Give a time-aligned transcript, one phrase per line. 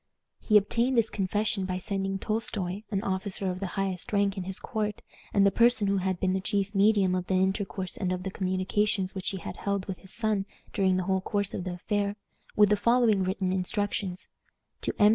[0.39, 4.57] He obtained this confession by sending Tolstoi, an officer of the highest rank in his
[4.59, 8.23] court, and the person who had been the chief medium of the intercourse and of
[8.23, 11.73] the communications which he had held with his son during the whole course of the
[11.73, 12.15] affair,
[12.55, 14.27] with the following written instructions:
[14.81, 15.09] "To M.